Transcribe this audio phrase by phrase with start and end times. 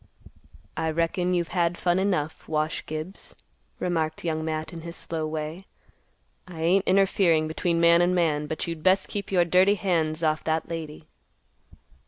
[0.75, 3.35] "I reckon you've had fun enough, Wash Gibbs,"
[3.77, 5.67] remarked Young Matt in his slow way.
[6.47, 10.43] "I ain't interfering between man and man, but you'd best keep your dirty hands off
[10.45, 11.05] that lady."